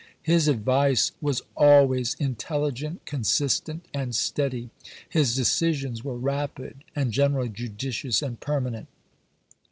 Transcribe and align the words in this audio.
His 0.23 0.47
advice 0.47 1.11
was 1.21 1.43
always 1.55 2.15
intelligent, 2.15 3.05
consistent, 3.05 3.85
and 3.93 4.15
steady; 4.15 4.71
his 5.07 5.35
decisions 5.35 6.03
were 6.03 6.17
rapid 6.17 6.83
and 6.95 7.11
generally 7.11 7.49
judicious 7.49 8.23
and 8.23 8.39
permanent. 8.39 8.87